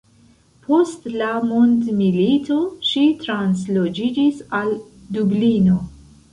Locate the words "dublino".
5.21-5.81